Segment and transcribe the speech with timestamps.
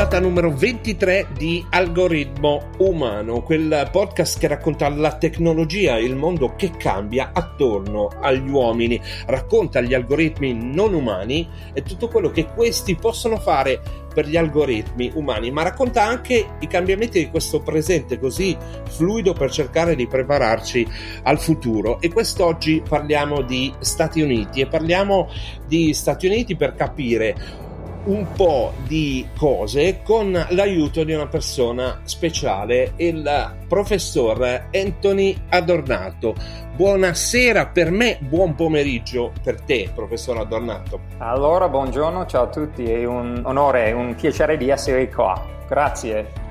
[0.00, 6.70] Puntata numero 23 di Algoritmo Umano, quel podcast che racconta la tecnologia il mondo che
[6.70, 13.38] cambia attorno agli uomini, racconta gli algoritmi non umani e tutto quello che questi possono
[13.38, 13.82] fare
[14.14, 18.56] per gli algoritmi umani, ma racconta anche i cambiamenti di questo presente così
[18.88, 20.88] fluido per cercare di prepararci
[21.24, 22.00] al futuro.
[22.00, 25.28] E quest'oggi parliamo di Stati Uniti e parliamo
[25.66, 27.68] di Stati Uniti per capire
[28.04, 36.34] un po' di cose con l'aiuto di una persona speciale, il professor Anthony Adornato.
[36.74, 41.00] Buonasera per me, buon pomeriggio per te, professor Adornato.
[41.18, 45.46] Allora, buongiorno, ciao a tutti, è un onore, è un piacere di essere qua.
[45.68, 46.48] Grazie.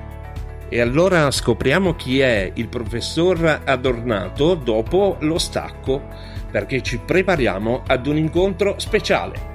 [0.68, 6.00] E allora scopriamo chi è il professor Adornato dopo lo stacco,
[6.48, 9.49] perché ci prepariamo ad un incontro speciale.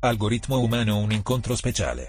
[0.00, 2.06] Algoritmo umano un incontro speciale.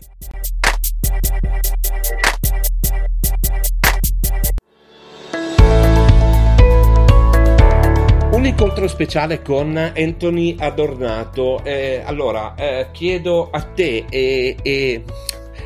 [8.31, 11.63] Un incontro speciale con Anthony Adornato.
[11.63, 15.03] Eh, allora, eh, chiedo a te e, e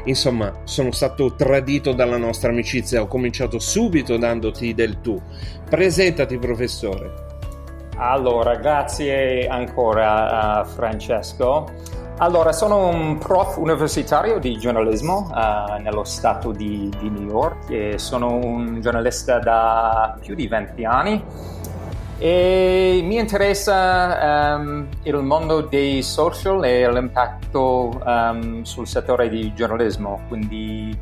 [0.06, 3.02] insomma, sono stato tradito dalla nostra amicizia.
[3.02, 5.22] Ho cominciato subito dandoti del tu.
[5.70, 7.32] Presentati, professore.
[7.98, 12.02] Allora, grazie ancora a Francesco.
[12.24, 18.00] Allora, sono un prof universitario di giornalismo uh, nello stato di, di, New York e
[18.00, 21.22] sono un giornalista da più di 20 anni.
[22.18, 30.22] E mi interessa um, il mondo dei social e l'impatto um, sul settore di giornalismo,
[30.30, 30.98] quindi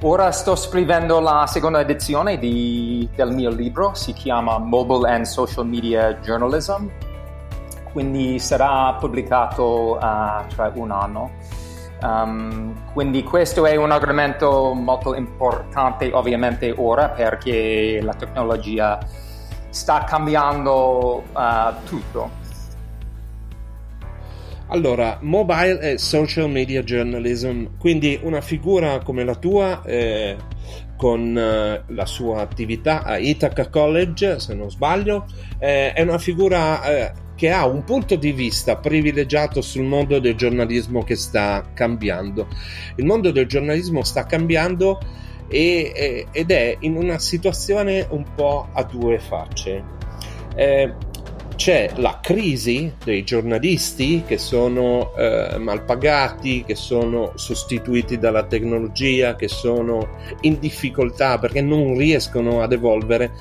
[0.00, 5.66] ora sto scrivendo la seconda edizione di, del mio libro, si chiama Mobile and Social
[5.66, 6.86] Media Journalism
[7.92, 11.30] quindi sarà pubblicato uh, tra un anno.
[12.02, 18.98] Um, quindi questo è un argomento molto importante ovviamente ora perché la tecnologia
[19.68, 22.40] sta cambiando uh, tutto.
[24.72, 30.34] Allora, mobile e social media journalism, quindi una figura come la tua, eh,
[30.96, 35.26] con eh, la sua attività a Ithaca College, se non sbaglio,
[35.58, 40.34] eh, è una figura eh, che ha un punto di vista privilegiato sul mondo del
[40.34, 42.46] giornalismo che sta cambiando.
[42.96, 44.98] Il mondo del giornalismo sta cambiando
[45.48, 49.84] e, ed è in una situazione un po' a due facce.
[50.54, 50.94] Eh,
[51.54, 59.48] c'è la crisi dei giornalisti che sono eh, malpagati, che sono sostituiti dalla tecnologia, che
[59.48, 63.32] sono in difficoltà perché non riescono ad evolvere,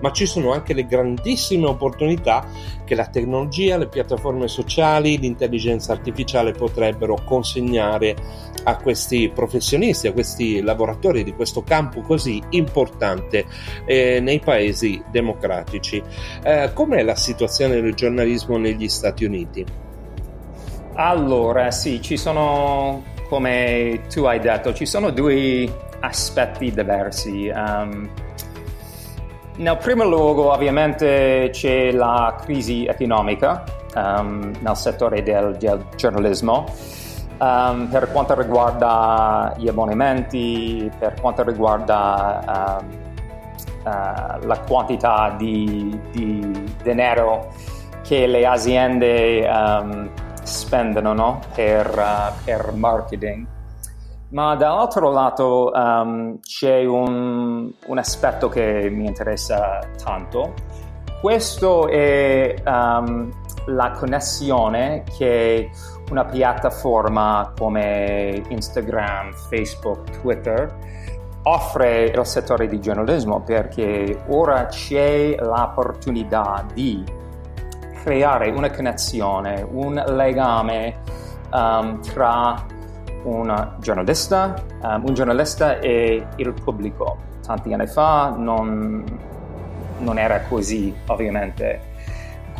[0.00, 2.46] ma ci sono anche le grandissime opportunità
[2.84, 8.16] che la tecnologia, le piattaforme sociali, l'intelligenza artificiale potrebbero consegnare
[8.64, 13.44] a questi professionisti, a questi lavoratori di questo campo così importante
[13.84, 16.02] eh, nei paesi democratici.
[16.42, 19.64] Eh, com'è la situazione del giornalismo negli Stati Uniti?
[20.94, 27.48] Allora, sì, ci sono, come tu hai detto, ci sono due aspetti diversi.
[27.54, 28.08] Um,
[29.56, 36.66] nel primo luogo, ovviamente, c'è la crisi economica um, nel settore del, del giornalismo
[37.40, 42.97] Um, per quanto riguarda gli abbonamenti, per quanto riguarda um,
[43.84, 47.52] uh, la quantità di, di, denaro
[48.02, 50.10] che le aziende um,
[50.42, 51.40] spendono no?
[51.54, 53.46] per, uh, per, marketing.
[54.30, 55.70] Ma dall'altro lato
[56.42, 60.52] c'è un, un, aspetto che mi interessa tanto.
[61.22, 65.70] Questo è la connessione che
[66.10, 70.76] una piattaforma come Instagram, Facebook, Twitter
[71.48, 77.02] offre il settore di giornalismo perché ora c'è l'opportunità di
[78.02, 80.96] creare una connessione, un legame
[81.52, 82.64] um, tra
[83.24, 87.16] un giornalista, um, un giornalista e il pubblico.
[87.44, 89.02] Tanti anni fa non,
[90.00, 91.80] non era così, ovviamente.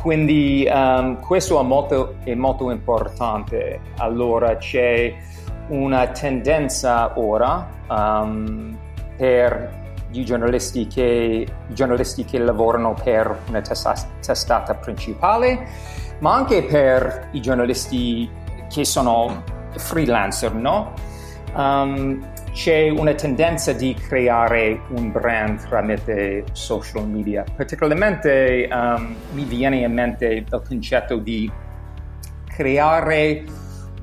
[0.00, 3.80] Quindi um, questo è molto, è molto importante.
[3.98, 5.14] Allora c'è
[5.68, 8.76] una tendenza ora um,
[9.16, 15.66] per i giornalisti che, giornalisti che lavorano per una testata principale,
[16.20, 18.28] ma anche per i giornalisti
[18.68, 19.42] che sono
[19.76, 20.92] freelancer, no?
[21.54, 27.44] Um, c'è una tendenza di creare un brand tramite social media.
[27.54, 31.50] Particolarmente um, mi viene in mente il concetto di
[32.46, 33.44] creare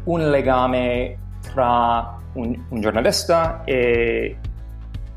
[0.05, 1.17] un legame
[1.51, 4.37] tra un, un giornalista e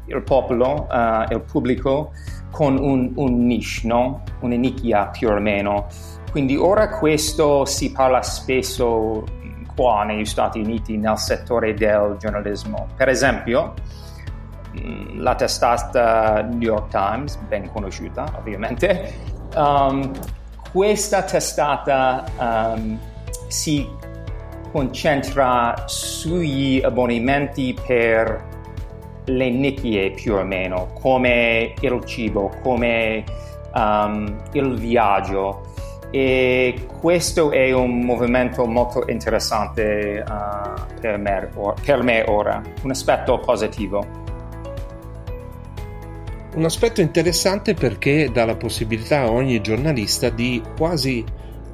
[0.07, 2.13] il popolo, uh, il pubblico,
[2.51, 4.23] con un, un niche, no?
[4.41, 5.87] una nicchia più o meno.
[6.31, 9.25] Quindi ora questo si parla spesso
[9.75, 12.89] qua negli Stati Uniti nel settore del giornalismo.
[12.97, 13.75] Per esempio,
[14.79, 19.15] mm, la testata New York Times, ben conosciuta ovviamente,
[19.55, 20.11] um,
[20.73, 22.99] questa testata um,
[23.47, 23.89] si
[24.79, 28.47] concentra sugli abbonamenti per
[29.25, 33.25] le nicchie più o meno, come il cibo, come
[33.75, 35.67] um, il viaggio,
[36.13, 41.51] e questo è un movimento molto interessante uh, per, me,
[41.85, 44.07] per me ora, un aspetto positivo.
[46.55, 51.25] Un aspetto interessante perché dà la possibilità a ogni giornalista di quasi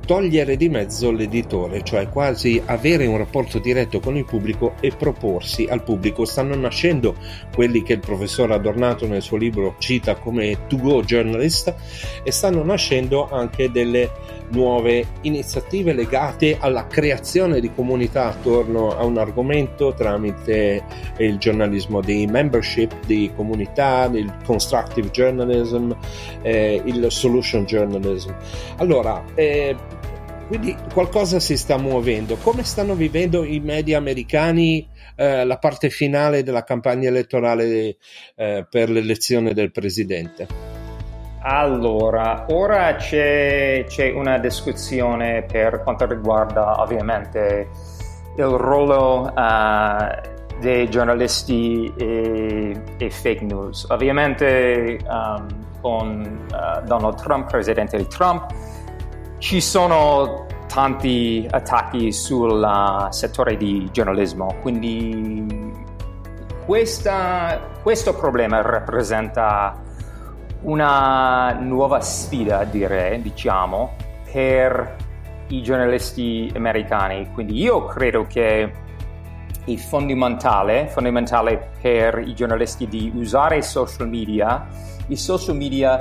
[0.05, 5.67] togliere di mezzo l'editore, cioè quasi avere un rapporto diretto con il pubblico e proporsi
[5.69, 6.25] al pubblico.
[6.25, 7.17] Stanno nascendo
[7.55, 11.75] quelli che il professor Adornato nel suo libro cita come to go journalist
[12.23, 14.11] e stanno nascendo anche delle
[14.55, 20.83] nuove iniziative legate alla creazione di comunità attorno a un argomento tramite
[21.19, 25.93] il giornalismo di membership, di comunità, il constructive journalism,
[26.43, 28.31] eh, il solution journalism.
[28.77, 29.77] Allora, eh,
[30.47, 32.37] quindi qualcosa si sta muovendo.
[32.37, 34.87] Come stanno vivendo i media americani
[35.17, 37.97] eh, la parte finale della campagna elettorale
[38.37, 40.74] eh, per l'elezione del presidente?
[41.47, 47.69] Allora, ora c'è, c'è, una discussione per quanto riguarda ovviamente
[48.37, 53.87] il ruolo uh, dei giornalisti e, e, fake news.
[53.91, 55.47] Ovviamente um,
[55.83, 58.47] con uh, Donald Trump, presidente di Trump,
[59.37, 65.73] ci sono tanti attacchi sul uh, settore di giornalismo, quindi
[66.65, 69.84] questa, questo problema rappresenta
[70.65, 73.95] una nuova sfida, direi, diciamo,
[74.31, 74.97] per
[75.49, 77.31] i giornalisti americani.
[77.33, 78.73] Quindi io credo che
[79.65, 84.67] è fondamentale, fondamentale per i giornalisti di usare i social media,
[85.09, 85.99] i social media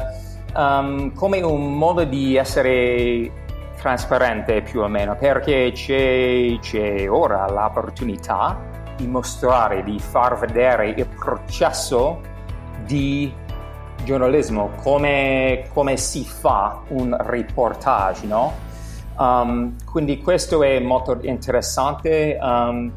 [0.55, 3.31] um, come un modo di essere
[3.77, 8.57] trasparente più o meno, perché c'è, c'è ora l'opportunità
[8.95, 12.21] di mostrare, di far vedere il processo
[12.85, 13.33] di
[14.03, 18.53] giornalismo, come, come si fa un reportage, no?
[19.17, 22.37] Um, quindi questo è molto interessante.
[22.41, 22.91] Um,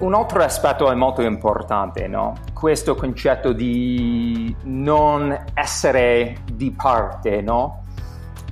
[0.00, 2.34] un altro aspetto è molto importante, no?
[2.52, 7.84] Questo concetto di non essere di parte, no?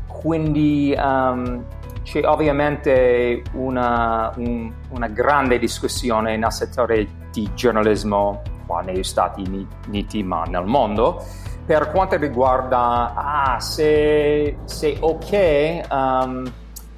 [0.06, 1.64] Quindi um,
[2.02, 10.22] c'è ovviamente una, un, una grande discussione nel settore di giornalismo qua negli Stati Uniti
[10.22, 11.24] ma nel mondo.
[11.66, 16.52] Per quanto riguarda ah, se, se ok um,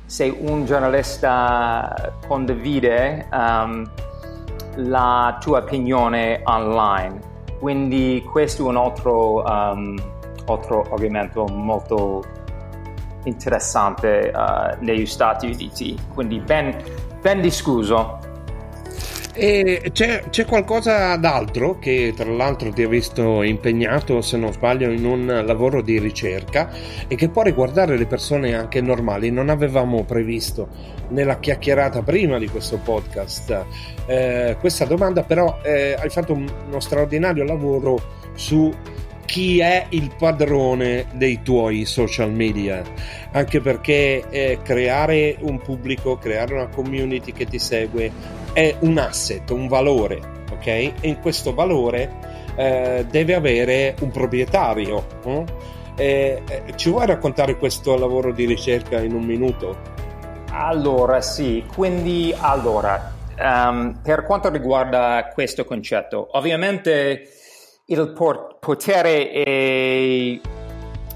[0.04, 3.90] se un giornalista condivide um,
[4.76, 7.30] la tua opinione online.
[7.58, 9.96] Quindi questo è un altro, um,
[10.46, 12.22] altro argomento molto
[13.24, 15.98] interessante uh, negli Stati Uniti.
[16.12, 16.76] Quindi ben,
[17.20, 18.18] ben discusso
[19.34, 24.90] e c'è, c'è, qualcosa d'altro che tra l'altro ti ha visto impegnato, se non sbaglio,
[24.90, 26.70] in un lavoro di ricerca
[27.08, 29.30] e che può riguardare le persone anche normali.
[29.30, 30.68] Non avevamo previsto
[31.08, 33.64] nella chiacchierata prima di questo podcast
[34.06, 38.72] eh, questa domanda, però eh, hai fatto uno straordinario lavoro su
[39.24, 42.82] chi è il padrone dei tuoi social media,
[43.30, 48.10] anche perché eh, creare un pubblico, creare una community che ti segue
[48.52, 50.21] è un asset, un valore,
[50.52, 50.66] ok?
[50.66, 52.11] E in questo valore
[52.54, 55.04] eh, deve avere un proprietario.
[55.25, 55.44] Eh?
[55.97, 56.42] E,
[56.76, 60.00] ci vuoi raccontare questo lavoro di ricerca in un minuto?
[60.50, 67.23] Allora, sì, quindi allora, um, per quanto riguarda questo concetto, ovviamente
[67.87, 68.12] il
[68.61, 70.40] potere è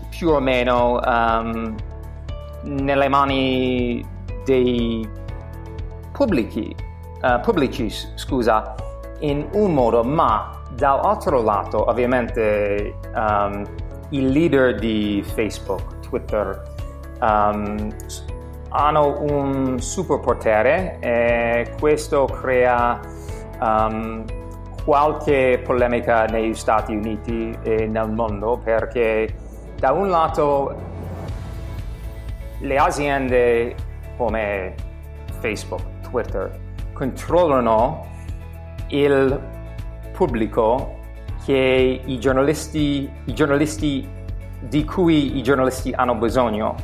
[0.08, 1.74] più o meno um,
[2.64, 4.04] nelle mani
[4.44, 5.06] dei
[6.12, 6.74] pubblici,
[7.26, 8.74] uh, pubblici, scusa,
[9.20, 13.64] in un modo, ma dall'altro lato, ovviamente, um,
[14.10, 16.62] i leader di Facebook, Twitter,
[17.20, 17.90] um,
[18.68, 23.00] hanno un superpotere e questo crea
[23.60, 24.24] um,
[24.84, 29.34] qualche polemica negli Stati Uniti e nel mondo perché
[29.78, 30.74] da un lato
[32.60, 33.74] le aziende
[34.16, 34.74] come
[35.40, 36.64] Facebook, Twitter
[36.96, 38.06] controllano
[38.88, 39.38] il
[40.12, 40.94] pubblico
[41.44, 44.08] che i giornalisti, i giornalisti
[44.60, 46.74] di cui i giornalisti hanno bisogno.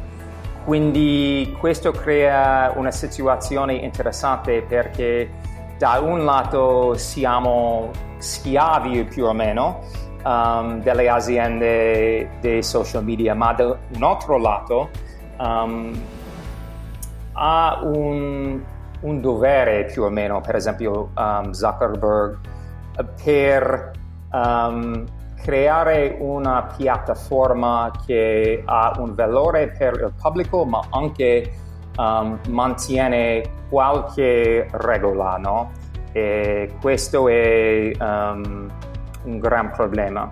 [0.64, 5.30] Quindi questo crea una situazione interessante perché
[5.78, 9.80] da un lato siamo schiavi più o meno
[10.24, 14.90] um, delle aziende dei social media, ma da un altro lato
[15.38, 16.00] um,
[17.32, 18.62] ha un,
[19.02, 22.38] un, dovere più o meno, per esempio um, Zuckerberg
[23.22, 23.90] per
[24.32, 25.04] um,
[25.42, 31.52] creare una piattaforma che ha un valore per il pubblico ma anche
[31.96, 35.72] um, mantiene qualche regola, no?
[36.12, 38.70] E questo è um,
[39.24, 40.30] un gran problema.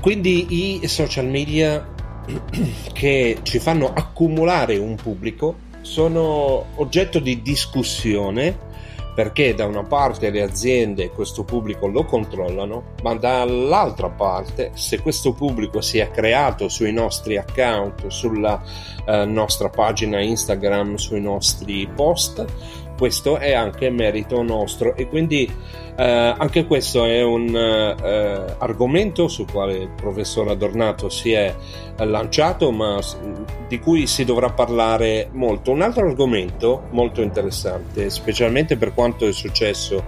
[0.00, 1.86] Quindi i social media
[2.92, 8.64] che ci fanno accumulare un pubblico sono oggetto di discussione
[9.14, 15.32] perché da una parte le aziende questo pubblico lo controllano, ma dall'altra parte se questo
[15.32, 18.60] pubblico si è creato sui nostri account, sulla
[19.06, 22.44] eh, nostra pagina Instagram, sui nostri post,
[22.96, 25.50] questo è anche merito nostro e quindi
[25.98, 31.54] eh, anche questo è un eh, argomento sul quale il professor Adornato si è
[31.98, 33.00] lanciato ma
[33.66, 35.70] di cui si dovrà parlare molto.
[35.70, 40.04] Un altro argomento molto interessante, specialmente per quanto è successo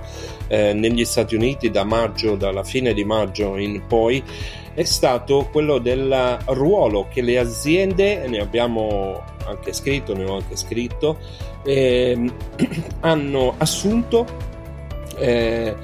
[0.48, 4.22] eh, negli Stati Uniti da maggio, dalla fine di maggio in poi,
[4.74, 10.56] è stato quello del ruolo che le aziende, ne abbiamo anche scritto, ne ho anche
[10.56, 11.18] scritto,
[11.64, 12.30] eh,
[13.00, 14.26] hanno assunto.
[15.16, 15.74] Eh,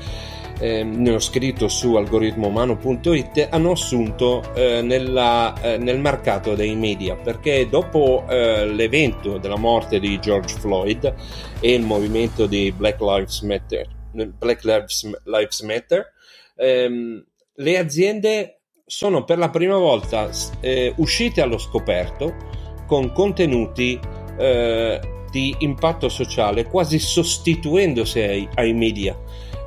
[0.61, 7.17] eh, ne ho scritto su algoritmoumano.it hanno assunto eh, nella, eh, nel mercato dei media
[7.17, 11.15] perché dopo eh, l'evento della morte di George Floyd
[11.61, 16.13] e il movimento di Black Lives Matter, Black Lives, Lives Matter
[16.57, 17.25] ehm,
[17.57, 22.35] le aziende sono per la prima volta eh, uscite allo scoperto
[22.87, 23.99] con contenuti
[24.39, 25.01] eh,
[25.35, 29.19] di impatto sociale quasi sostituendosi ai, ai media.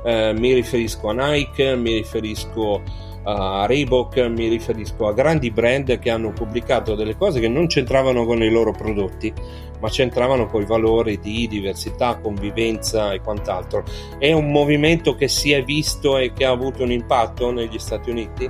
[0.02, 2.80] Eh, mi riferisco a Nike, mi riferisco
[3.24, 8.24] a Reebok, mi riferisco a grandi brand che hanno pubblicato delle cose che non c'entravano
[8.24, 9.30] con i loro prodotti,
[9.80, 13.84] ma c'entravano con i valori di diversità, convivenza e quant'altro.
[14.18, 18.08] È un movimento che si è visto e che ha avuto un impatto negli Stati
[18.08, 18.48] Uniti?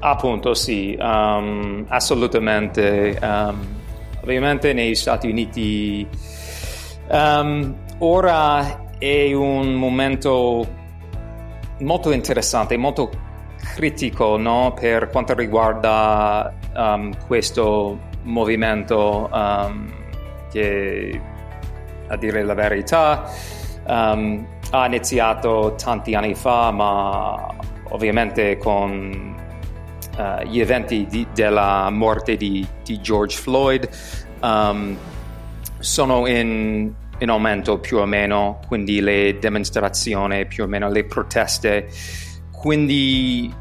[0.00, 3.18] Appunto sì, um, assolutamente.
[3.22, 3.82] Um,
[4.24, 6.08] ovviamente negli Stati Uniti
[7.10, 10.66] um, ora è un momento
[11.80, 13.10] molto interessante, molto
[13.74, 14.74] critico no?
[14.78, 16.54] per quanto riguarda
[17.26, 19.28] questo movimento
[20.50, 21.20] che,
[22.08, 23.30] a dire la verità,
[23.84, 27.46] ha iniziato tanti anni fa, ma
[27.90, 29.33] ovviamente con
[30.16, 33.88] uh, gli eventi di, della morte di, di George Floyd
[34.40, 34.96] um,
[35.78, 41.88] sono in, in, aumento più o meno, quindi le dimostrazioni, più o meno le proteste.
[42.50, 43.52] Quindi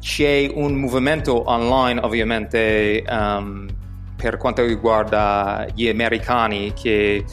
[0.00, 3.68] c'è un movimento online ovviamente um,
[4.16, 7.24] per quanto riguarda gli americani che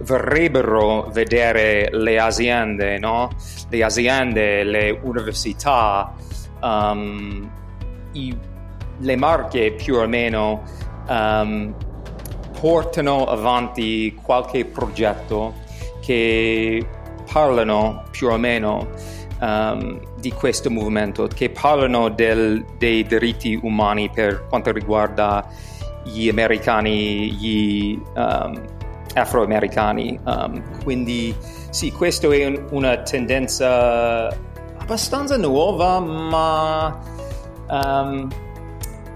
[0.00, 3.30] vorrebbero vedere le aziende, no?
[3.68, 6.14] le aziende, le università
[6.60, 7.50] um,
[8.12, 8.36] i,
[8.98, 10.62] le marche più o meno
[11.08, 11.74] um,
[12.60, 15.54] portano avanti qualche progetto
[16.00, 16.86] che
[17.32, 18.88] parlano più o meno
[19.40, 25.46] um, di questo movimento, che parlano del, dei diritti umani per quanto riguarda
[26.04, 28.60] gli americani, gli um,
[29.14, 30.18] afroamericani.
[30.24, 31.34] Um, quindi
[31.70, 34.28] sì, questa è un, una tendenza
[34.78, 36.98] abbastanza nuova, ma
[37.72, 38.28] um,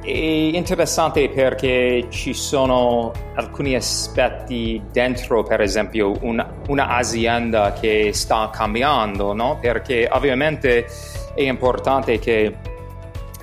[0.01, 9.33] è interessante perché ci sono alcuni aspetti dentro, per esempio, una, un'azienda che sta cambiando,
[9.33, 9.59] no?
[9.61, 10.87] Perché ovviamente
[11.35, 12.55] è importante che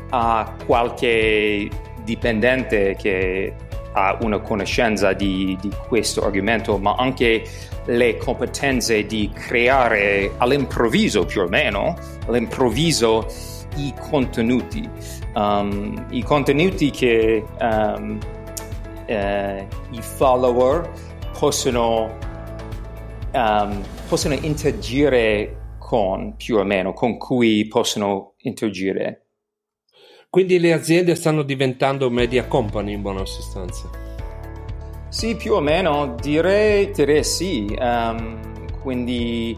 [0.10, 1.70] ha qualche
[2.04, 3.54] dipendente che
[3.94, 7.44] ha una conoscenza di, di, questo argomento, ma anche
[7.86, 11.96] le competenze di creare all'improvviso più o meno,
[12.28, 13.28] all'improvviso
[13.76, 14.88] i contenuti,
[15.36, 18.20] um, i contenuti che um,
[19.06, 20.90] eh, i follower
[21.38, 22.18] possono,
[23.34, 29.24] um, possono interagire con più o meno, con cui possono interagire
[30.34, 33.88] quindi le aziende stanno diventando media company in buona sostanza.
[35.08, 37.68] Sì, più o meno, direi, direi sì.
[37.80, 38.40] Um,
[38.82, 39.56] quindi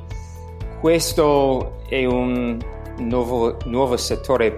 [0.81, 2.59] questo è un
[2.97, 4.57] nuovo, nuovo settore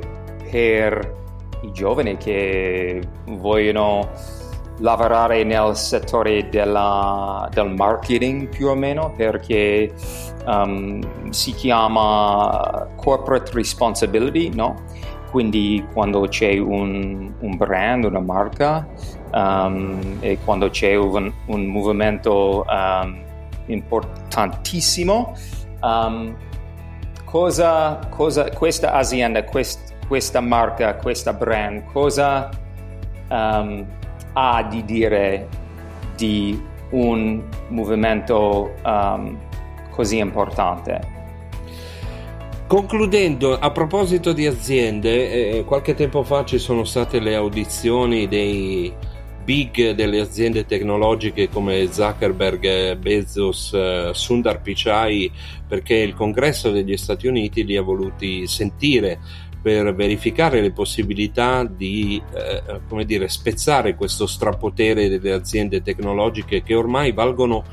[0.50, 1.16] per
[1.62, 4.10] i giovani che vogliono
[4.80, 9.92] lavorare nel settore della, del marketing più o meno perché
[10.46, 14.84] um, si chiama corporate responsibility, no?
[15.32, 18.88] Quindi quando c'è un, un brand, una marca
[19.34, 23.24] um, e quando c'è un, un movimento um,
[23.66, 25.36] importantissimo,
[25.82, 26.36] um,
[27.38, 32.50] cosa, cosa, questa azienda, quest, questa marca, questa brand, cosa
[33.30, 35.48] ha di dire
[36.16, 38.74] di un movimento
[39.92, 41.16] così importante?
[42.66, 48.92] Concludendo, a proposito di aziende, eh, qualche tempo fa ci sono state le audizioni dei
[49.48, 55.32] big delle aziende tecnologiche come Zuckerberg, Bezos, eh, Sundar Pichai,
[55.66, 59.18] perché il congresso degli Stati Uniti li ha voluti sentire
[59.62, 66.76] per verificare le possibilità di eh, come dire, spezzare questo strapotere delle aziende tecnologiche che
[66.76, 67.64] ormai valgono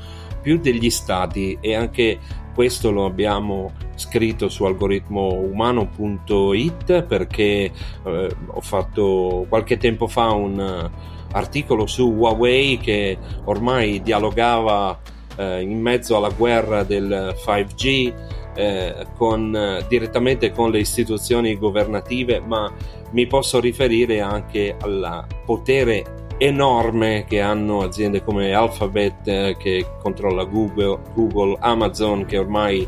[0.41, 1.57] più degli stati.
[1.59, 2.19] E anche
[2.53, 7.69] questo lo abbiamo scritto su algoritmoumano.it perché
[8.05, 14.97] eh, ho fatto qualche tempo fa un articolo su Huawei che ormai dialogava
[15.35, 18.13] eh, in mezzo alla guerra del 5G
[18.55, 22.71] eh, con, direttamente con le istituzioni governative, ma
[23.11, 30.43] mi posso riferire anche al potere enorme che hanno aziende come Alphabet eh, che controlla
[30.45, 32.87] Google, Google, Amazon che ormai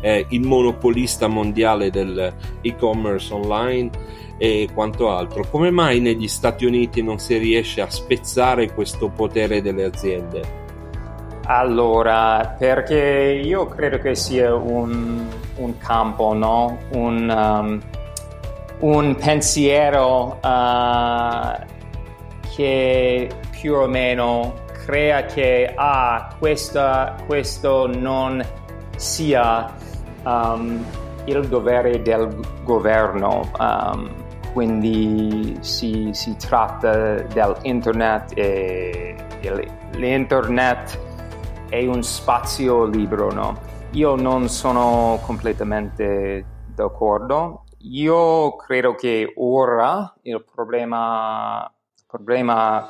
[0.00, 3.90] è il monopolista mondiale dell'e-commerce online
[4.38, 5.44] e quanto altro.
[5.50, 10.66] Come mai negli Stati Uniti non si riesce a spezzare questo potere delle aziende?
[11.46, 16.78] Allora, perché io credo che sia un, un campo, no?
[16.92, 17.80] un, um,
[18.80, 21.64] un pensiero uh,
[22.54, 28.44] che più o meno crea che ah, questa, questo non
[28.96, 29.74] sia
[30.24, 30.84] um,
[31.24, 32.28] il dovere del
[32.62, 33.50] governo.
[33.58, 39.16] Um, quindi si, si, tratta dell'internet e
[39.92, 40.98] l'internet
[41.68, 43.32] è un spazio libero.
[43.32, 43.58] No?
[43.92, 47.64] Io non sono completamente d'accordo.
[47.82, 51.70] Io credo che ora il problema
[52.08, 52.86] problema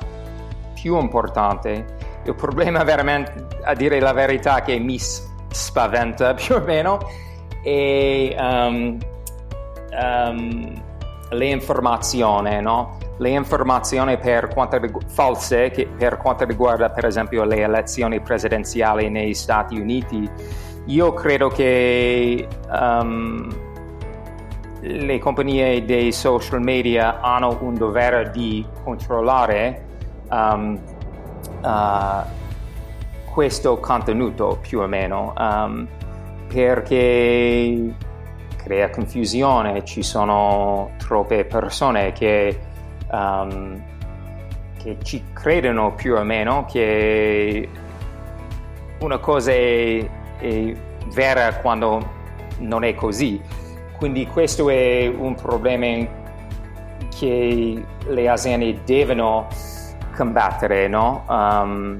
[0.73, 1.85] più importante,
[2.23, 6.99] il problema veramente, a dire la verità, che mi spaventa più o meno,
[7.61, 8.97] è um,
[9.91, 10.83] um,
[11.29, 12.97] le informazioni, no?
[13.17, 19.33] Le informazioni per quanto, false che per quanto riguarda per esempio le elezioni presidenziali negli
[19.33, 20.29] Stati Uniti.
[20.85, 23.47] Io credo che um,
[24.81, 29.85] le compagnie dei social media hanno un dovere di controllare
[30.29, 30.79] um,
[31.61, 32.37] uh,
[33.31, 35.87] questo contenuto più o meno um,
[36.47, 37.93] perché
[38.61, 42.59] crea confusione, ci sono troppe persone che,
[43.11, 43.81] um,
[44.77, 47.69] che ci credono più o meno che
[48.99, 50.75] una cosa è, è
[51.13, 52.17] vera quando
[52.59, 53.41] non è così
[53.99, 56.07] quindi questo è un problema
[57.17, 59.47] che le aziende devono
[60.15, 61.25] combattere, no?
[61.27, 61.97] Um,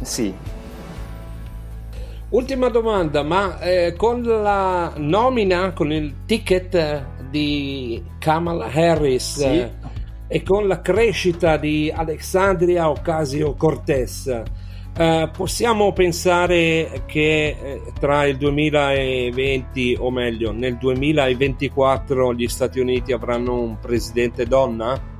[0.00, 0.32] sì.
[2.34, 9.44] Ultima domanda, ma eh, con la nomina, con il ticket di Kamala Harris sì.
[9.44, 9.70] eh,
[10.26, 14.42] e con la crescita di Alexandria Ocasio Cortez,
[14.96, 23.10] Uh, possiamo pensare che eh, tra il 2020 o meglio nel 2024 gli Stati Uniti
[23.10, 25.13] avranno un presidente donna?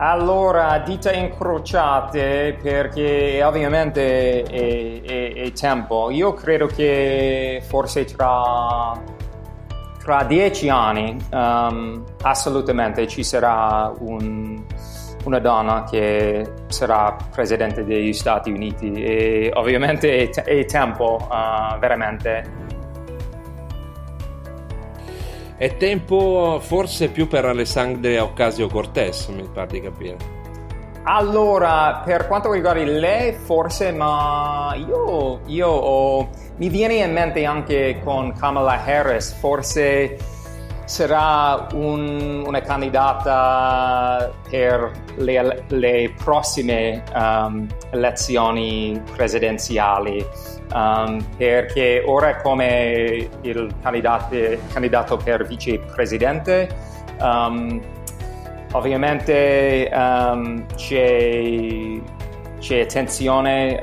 [0.00, 6.10] Allora, dita incrociate perché ovviamente è, è, è tempo.
[6.10, 8.92] Io credo che forse tra,
[9.98, 14.64] tra dieci anni um, assolutamente ci sarà un
[15.24, 22.67] una donna che sarà presidente degli Stati Uniti e ovviamente è, è tempo uh, veramente.
[25.58, 30.16] È tempo forse più per Alessandria Ocasio-Cortez, mi pare di capire.
[31.02, 38.00] Allora, per quanto riguarda lei, forse, ma io, io ho, mi viene in mente anche
[38.04, 40.16] con Kamala Harris, forse
[40.84, 50.24] sarà un, una candidata per le, le prossime um, elezioni presidenziali
[50.72, 56.68] um, perché ora come il candidato, per vicepresidente.
[57.20, 57.80] Um,
[58.72, 62.00] ovviamente um, c'è,
[62.58, 63.80] c'è, attenzione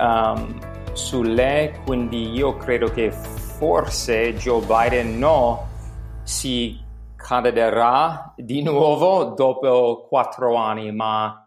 [0.93, 5.67] su lei quindi io credo che forse Joe Biden no
[6.23, 6.83] si
[7.15, 11.44] candiderà di nuovo dopo quattro anni, ma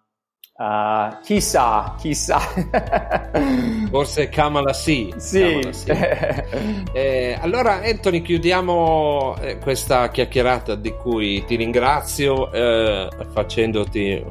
[0.58, 2.38] uh, chissà, chissà.
[3.90, 5.12] Forse Kamala sì.
[5.16, 5.40] Sì.
[5.40, 5.90] Kamala sì.
[6.92, 14.24] eh, allora Anthony, chiudiamo eh, questa chiacchierata di cui ti ringrazio eh, facendoti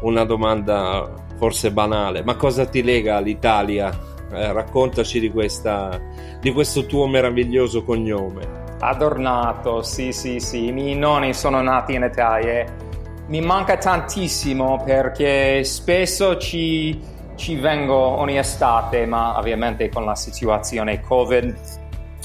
[0.00, 4.12] una domanda forse banale, ma cosa ti lega all'Italia?
[4.32, 6.00] Eh, raccontaci di, questa,
[6.40, 8.62] di questo tuo meraviglioso cognome.
[8.80, 10.66] Adornato, sì, sì, sì.
[10.66, 12.92] I miei nonni sono nati in Italia.
[13.26, 17.00] Mi manca tantissimo perché spesso ci,
[17.36, 21.54] ci vengo ogni estate, ma ovviamente con la situazione Covid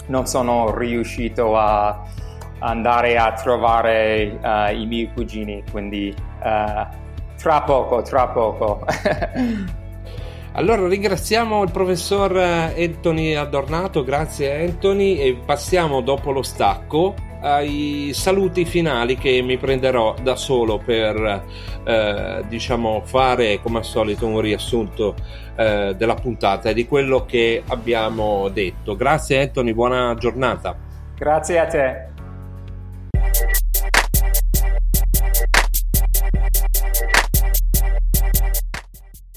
[0.07, 2.03] non sono riuscito a
[2.59, 6.97] andare a trovare uh, i miei cugini, quindi uh,
[7.37, 8.85] tra poco, tra poco.
[10.53, 18.11] Allora ringraziamo il professor eh, Anthony Adornato, grazie Anthony e passiamo dopo lo stacco ai
[18.13, 21.43] saluti finali che mi prenderò da solo per
[21.83, 25.15] eh, diciamo fare come al solito un riassunto
[25.55, 28.95] eh, della puntata e di quello che abbiamo detto.
[28.95, 30.75] Grazie Anthony, buona giornata.
[31.15, 32.07] Grazie a te.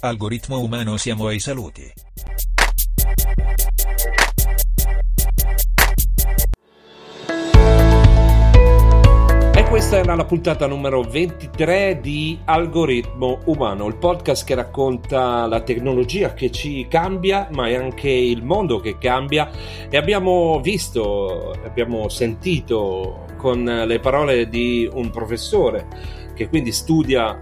[0.01, 2.02] Algoritmo umano siamo ai saluti.
[9.73, 16.35] Questa era la puntata numero 23 di Algoritmo Umano, il podcast che racconta la tecnologia
[16.35, 19.51] che ci cambia, ma è anche il mondo che cambia.
[19.89, 27.39] E abbiamo visto, abbiamo sentito con le parole di un professore che quindi studia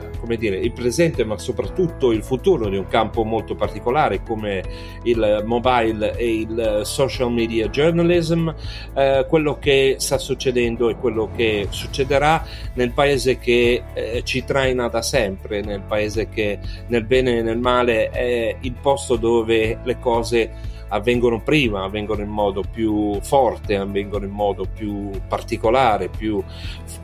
[0.00, 4.62] eh, come dire, il presente ma soprattutto il futuro di un campo molto particolare come
[5.04, 8.50] il mobile e il social media journalism,
[8.94, 14.88] eh, quello che sta succedendo e quello che succederà nel paese che eh, ci traina
[14.88, 19.98] da sempre, nel paese che nel bene e nel male è il posto dove le
[19.98, 26.42] cose avvengono prima, avvengono in modo più forte, avvengono in modo più particolare, più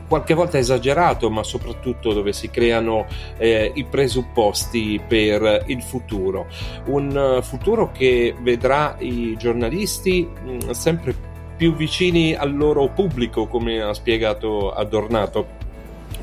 [0.07, 6.47] qualche volta esagerato, ma soprattutto dove si creano eh, i presupposti per il futuro.
[6.85, 11.15] Un futuro che vedrà i giornalisti mh, mm, sempre
[11.57, 15.58] più vicini al loro pubblico, come ha spiegato Adornato,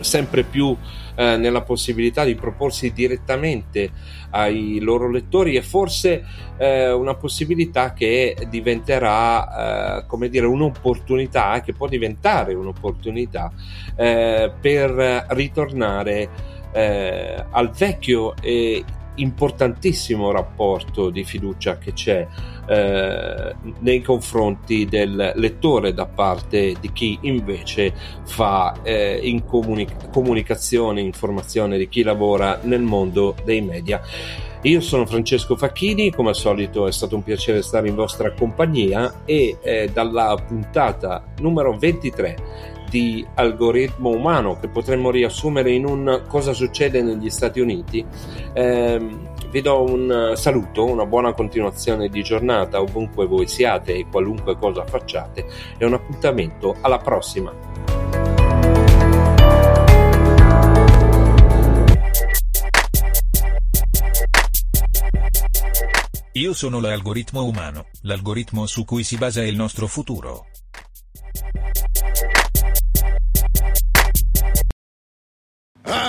[0.01, 0.77] sempre più
[1.15, 3.91] eh, nella possibilità di proporsi direttamente
[4.31, 6.25] ai loro lettori e forse
[6.59, 13.51] eh, una possibilità che diventerà eh, come dire un'opportunità che può diventare un'opportunità
[13.97, 16.29] eh, per ritornare
[16.73, 18.85] eh, al vecchio e
[19.17, 22.27] importantissimo rapporto di fiducia che c'è
[22.69, 27.93] eh, nei confronti del lettore da parte di chi invece
[28.25, 34.01] fa eh, in comunic- comunicazione, informazione di chi lavora nel mondo dei media.
[34.63, 39.23] Io sono Francesco Facchini, come al solito è stato un piacere stare in vostra compagnia
[39.25, 46.53] e eh, dalla puntata numero 23 di algoritmo umano che potremmo riassumere in un cosa
[46.53, 48.05] succede negli Stati Uniti.
[48.53, 54.57] Eh, vi do un saluto, una buona continuazione di giornata ovunque voi siate e qualunque
[54.59, 55.47] cosa facciate
[55.79, 57.53] e un appuntamento alla prossima.
[66.33, 70.45] Io sono l'algoritmo umano, l'algoritmo su cui si basa il nostro futuro.